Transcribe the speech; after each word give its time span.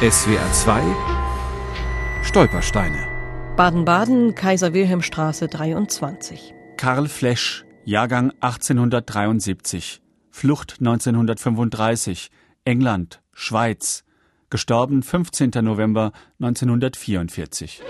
SWR 0.00 0.52
2 0.52 0.80
Stolpersteine 2.22 3.08
Baden-Baden, 3.56 4.36
Kaiser-Wilhelm-Straße 4.36 5.48
23. 5.48 6.54
Karl 6.76 7.08
Flesch, 7.08 7.64
Jahrgang 7.84 8.30
1873, 8.40 10.00
Flucht 10.30 10.76
1935, 10.78 12.30
England, 12.64 13.20
Schweiz, 13.32 14.04
gestorben 14.50 15.02
15. 15.02 15.50
November 15.62 16.12
1944. 16.38 17.82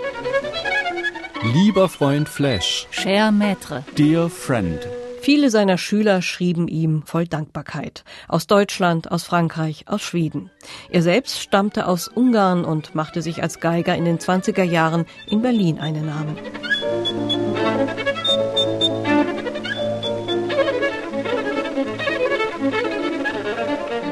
Lieber 1.53 1.89
Freund 1.89 2.27
Flash. 2.27 2.87
Cher 2.89 3.31
Maître. 3.31 3.83
Dear 3.95 4.31
Friend. 4.31 4.79
Viele 5.21 5.49
seiner 5.49 5.77
Schüler 5.77 6.21
schrieben 6.21 6.67
ihm 6.67 7.03
voll 7.05 7.27
Dankbarkeit. 7.27 8.03
Aus 8.27 8.47
Deutschland, 8.47 9.11
aus 9.11 9.23
Frankreich, 9.23 9.85
aus 9.87 10.01
Schweden. 10.01 10.49
Er 10.89 11.01
selbst 11.01 11.39
stammte 11.41 11.87
aus 11.87 12.07
Ungarn 12.07 12.63
und 12.65 12.95
machte 12.95 13.21
sich 13.21 13.43
als 13.43 13.59
Geiger 13.59 13.95
in 13.95 14.05
den 14.05 14.19
20er 14.19 14.63
Jahren 14.63 15.05
in 15.27 15.41
Berlin 15.41 15.79
einen 15.79 16.05
Namen. 16.05 16.37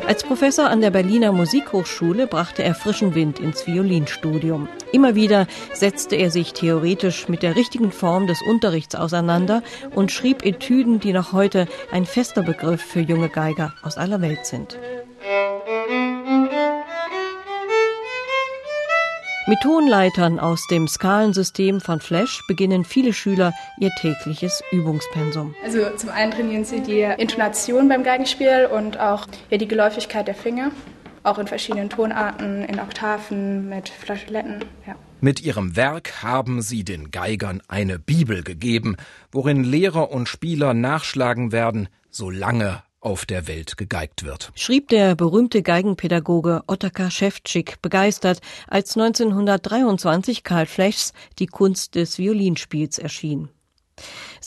Als 0.07 0.23
Professor 0.23 0.69
an 0.69 0.79
der 0.79 0.89
Berliner 0.89 1.33
Musikhochschule 1.33 2.27
brachte 2.27 2.63
er 2.63 2.75
frischen 2.75 3.13
Wind 3.13 3.41
ins 3.41 3.67
Violinstudium. 3.67 4.69
Immer 4.93 5.15
wieder 5.15 5.47
setzte 5.73 6.15
er 6.15 6.31
sich 6.31 6.53
theoretisch 6.53 7.27
mit 7.27 7.43
der 7.43 7.57
richtigen 7.57 7.91
Form 7.91 8.25
des 8.25 8.41
Unterrichts 8.41 8.95
auseinander 8.95 9.63
und 9.95 10.13
schrieb 10.13 10.45
Etüden, 10.45 11.01
die 11.01 11.11
noch 11.11 11.33
heute 11.33 11.67
ein 11.91 12.05
fester 12.05 12.41
Begriff 12.41 12.81
für 12.81 13.01
junge 13.01 13.27
Geiger 13.27 13.73
aus 13.83 13.97
aller 13.97 14.21
Welt 14.21 14.45
sind. 14.45 14.79
Mit 19.49 19.61
Tonleitern 19.61 20.39
aus 20.39 20.67
dem 20.67 20.89
Skalensystem 20.89 21.79
von 21.79 22.01
Flash 22.01 22.41
beginnen 22.49 22.83
viele 22.83 23.13
Schüler 23.13 23.53
ihr 23.79 23.91
tägliches 24.01 24.61
Übungspensum. 24.73 25.55
Also 25.63 25.89
zum 25.95 26.09
einen 26.09 26.33
trainieren 26.33 26.65
sie 26.65 26.81
die 26.81 27.03
Intonation 27.17 27.87
beim 27.87 28.03
Geigenspiel 28.03 28.67
und 28.69 28.99
auch 28.99 29.25
ja, 29.49 29.57
die 29.57 29.69
Geläufigkeit 29.69 30.27
der 30.27 30.35
Finger, 30.35 30.71
auch 31.23 31.39
in 31.39 31.47
verschiedenen 31.47 31.89
Tonarten, 31.89 32.65
in 32.65 32.77
Oktaven, 32.77 33.69
mit 33.69 33.87
Flageoletten. 33.87 34.65
Ja. 34.85 34.95
Mit 35.21 35.41
ihrem 35.41 35.77
Werk 35.77 36.21
haben 36.21 36.61
sie 36.61 36.83
den 36.83 37.11
Geigern 37.11 37.61
eine 37.69 37.99
Bibel 37.99 38.43
gegeben, 38.43 38.97
worin 39.31 39.63
Lehrer 39.63 40.11
und 40.11 40.27
Spieler 40.27 40.73
nachschlagen 40.73 41.53
werden, 41.53 41.87
solange 42.09 42.83
auf 43.07 43.25
der 43.25 43.47
Welt 43.47 43.77
gegeigt 43.77 44.25
wird. 44.25 44.51
Schrieb 44.53 44.89
der 44.89 45.15
berühmte 45.15 45.61
Geigenpädagoge 45.61 46.63
Ottokar 46.67 47.09
Schäftschik 47.09 47.81
begeistert, 47.81 48.41
als 48.67 48.97
1923 48.97 50.43
Karl 50.43 50.65
Fleschs 50.65 51.13
Die 51.39 51.45
Kunst 51.45 51.95
des 51.95 52.17
Violinspiels 52.17 52.99
erschien. 52.99 53.47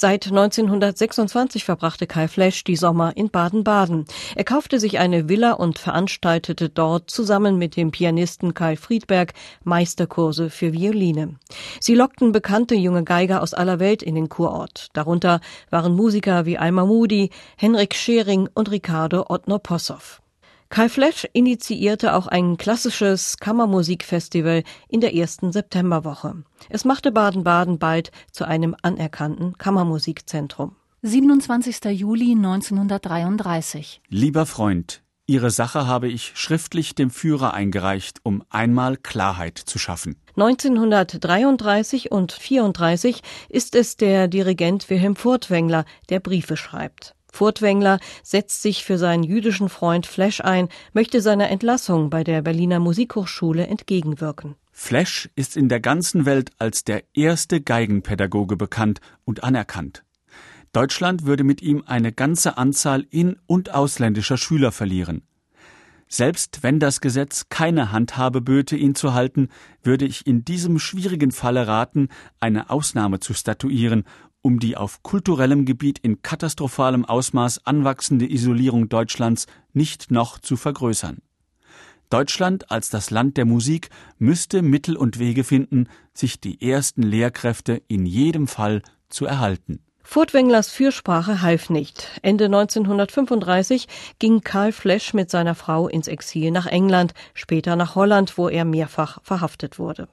Seit 0.03 0.29
1926 0.29 1.63
verbrachte 1.65 2.07
Kai 2.07 2.27
Flesch 2.27 2.65
die 2.65 2.77
Sommer 2.77 3.19
in 3.19 3.29
Baden-Baden. 3.29 4.07
Er 4.35 4.45
kaufte 4.45 4.81
sich 4.81 4.99
eine 4.99 5.29
Villa 5.29 5.53
und 5.53 5.79
veranstaltete 5.79 6.71
dort 6.71 7.11
zusammen 7.11 7.59
mit 7.59 7.77
dem 7.77 7.91
Pianisten 7.91 8.55
Kai 8.55 8.77
Friedberg 8.77 9.35
Meisterkurse 9.63 10.49
für 10.49 10.73
Violine. 10.73 11.35
Sie 11.81 11.95
lockten 11.95 12.33
bekannte 12.33 12.77
junge 12.77 13.05
Geiger 13.05 13.43
aus 13.43 13.53
aller 13.53 13.79
Welt 13.79 14.03
in 14.03 14.15
den 14.15 14.31
Kurort. 14.31 14.89
Darunter 14.95 15.43
waren 15.69 15.95
Musiker 15.95 16.47
wie 16.47 16.57
Alma 16.57 16.87
Moody, 16.87 17.29
Henrik 17.59 17.95
Schering 17.95 18.49
und 18.55 18.71
Ricardo 18.71 19.27
Ottner-Possow. 19.29 20.23
Kai 20.71 20.89
Flesch 20.89 21.27
initiierte 21.33 22.15
auch 22.15 22.29
ein 22.29 22.57
klassisches 22.57 23.39
Kammermusikfestival 23.39 24.63
in 24.89 25.01
der 25.01 25.17
ersten 25.17 25.51
Septemberwoche. 25.51 26.45
Es 26.69 26.85
machte 26.85 27.11
Baden-Baden 27.11 27.81
bald 27.81 28.13
zu 28.31 28.45
einem 28.47 28.77
anerkannten 28.81 29.59
Kammermusikzentrum. 29.59 30.77
27. 31.03 31.87
Juli 31.87 32.37
1933. 32.37 34.01
Lieber 34.11 34.47
Freund, 34.47 35.03
Ihre 35.27 35.51
Sache 35.51 35.89
habe 35.89 36.09
ich 36.09 36.33
schriftlich 36.35 36.95
dem 36.95 37.11
Führer 37.11 37.53
eingereicht, 37.53 38.19
um 38.23 38.45
einmal 38.49 38.97
Klarheit 38.97 39.59
zu 39.59 39.79
schaffen. 39.79 40.17
1933 40.37 42.13
und 42.13 42.33
34 42.33 43.23
ist 43.49 43.75
es 43.75 43.97
der 43.97 44.29
Dirigent 44.29 44.89
Wilhelm 44.89 45.17
Furtwängler, 45.17 45.85
der 46.09 46.21
Briefe 46.21 46.57
schreibt. 46.57 47.17
Furtwängler 47.33 47.99
setzt 48.23 48.63
sich 48.63 48.85
für 48.85 48.99
seinen 48.99 49.23
jüdischen 49.23 49.69
Freund 49.69 50.07
Flesch 50.07 50.41
ein, 50.41 50.69
möchte 50.93 51.21
seiner 51.21 51.51
Entlassung 51.51 52.11
bei 52.11 52.25
der 52.25 52.43
Berliner 52.43 52.81
Musikhochschule 52.81 53.67
entgegenwirken. 53.67 54.57
Flesch 54.73 55.29
ist 55.37 55.57
in 55.57 55.69
der 55.69 55.81
ganzen 55.81 56.25
Welt 56.27 56.51
als 56.59 56.85
der 56.85 57.05
erste 57.15 57.61
Geigenpädagoge 57.61 58.57
bekannt 58.57 59.01
und 59.25 59.45
anerkannt. 59.45 60.05
Deutschland 60.73 61.27
würde 61.27 61.45
mit 61.45 61.63
ihm 61.63 61.83
eine 61.85 62.13
ganze 62.13 62.57
Anzahl 62.57 63.05
in- 63.11 63.37
und 63.47 63.75
ausländischer 63.75 64.37
Schüler 64.37 64.71
verlieren. 64.71 65.23
Selbst 66.13 66.65
wenn 66.65 66.81
das 66.81 67.01
Gesetz 67.01 67.47
keine 67.51 67.93
Handhabe 67.93 68.41
böte, 68.41 68.75
ihn 68.77 68.97
zu 68.97 69.15
halten, 69.15 69.49
würde 69.85 70.07
ich 70.07 70.27
in 70.27 70.45
diesem 70.45 70.81
schwierigen 70.81 71.31
Falle 71.31 71.69
raten, 71.69 72.09
eine 72.41 72.69
Ausnahme 72.71 73.21
zu 73.21 73.33
statuieren 73.33 74.05
um 74.43 74.59
die 74.59 74.77
auf 74.77 75.03
kulturellem 75.03 75.65
Gebiet 75.65 75.99
in 75.99 76.23
katastrophalem 76.23 77.05
Ausmaß 77.05 77.67
anwachsende 77.67 78.31
Isolierung 78.31 78.89
Deutschlands 78.89 79.47
nicht 79.73 80.11
noch 80.11 80.39
zu 80.39 80.57
vergrößern. 80.57 81.19
Deutschland 82.11 82.71
als 82.73 82.91
das 82.91 83.11
Land 83.11 83.37
der 83.37 83.45
Musik 83.45 83.89
müsste 84.19 84.63
Mittel 84.63 84.97
und 84.97 85.19
Wege 85.19 85.45
finden, 85.45 85.89
sich 86.13 86.41
die 86.41 86.61
ersten 86.61 87.03
Lehrkräfte 87.03 87.83
in 87.87 88.05
jedem 88.05 88.49
Fall 88.49 88.83
zu 89.09 89.27
erhalten. 89.27 89.81
Furtwänglers 90.03 90.71
Fürsprache 90.71 91.41
half 91.41 91.71
nicht. 91.71 92.09
Ende 92.23 92.47
1935 92.47 93.87
ging 94.19 94.41
Karl 94.41 94.73
Flesch 94.73 95.15
mit 95.15 95.31
seiner 95.31 95.55
Frau 95.55 95.87
ins 95.87 96.09
Exil 96.09 96.51
nach 96.51 96.67
England, 96.67 97.15
später 97.33 97.77
nach 97.77 97.95
Holland, 97.95 98.37
wo 98.37 98.49
er 98.49 98.65
mehrfach 98.65 99.21
verhaftet 99.23 99.79
wurde. 99.79 100.09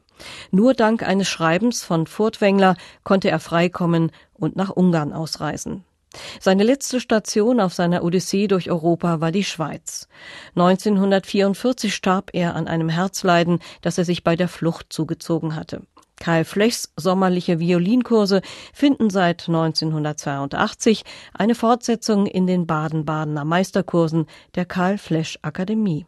Nur 0.51 0.73
dank 0.73 1.03
eines 1.03 1.27
Schreibens 1.27 1.83
von 1.83 2.07
Furtwängler 2.07 2.75
konnte 3.03 3.29
er 3.29 3.39
freikommen 3.39 4.11
und 4.33 4.55
nach 4.55 4.69
Ungarn 4.69 5.13
ausreisen. 5.13 5.83
Seine 6.39 6.63
letzte 6.63 6.99
Station 6.99 7.59
auf 7.59 7.73
seiner 7.73 8.03
Odyssee 8.03 8.47
durch 8.47 8.71
Europa 8.71 9.21
war 9.21 9.31
die 9.31 9.43
Schweiz. 9.43 10.07
1944 10.55 11.93
starb 11.93 12.31
er 12.33 12.55
an 12.55 12.67
einem 12.67 12.89
Herzleiden, 12.89 13.59
das 13.81 13.97
er 13.97 14.05
sich 14.05 14.23
bei 14.23 14.35
der 14.35 14.47
Flucht 14.47 14.87
zugezogen 14.89 15.55
hatte. 15.55 15.81
Karl 16.19 16.45
Flechs 16.45 16.91
sommerliche 16.95 17.59
Violinkurse 17.59 18.41
finden 18.73 19.09
seit 19.09 19.47
1982 19.47 21.03
eine 21.33 21.53
Fortsetzung 21.53 22.25
in 22.25 22.47
den 22.47 22.65
Baden-Badener 22.65 23.45
Meisterkursen 23.45 24.25
der 24.55 24.65
Karl 24.65 24.97
Flesch 24.97 25.37
Akademie. 25.43 26.07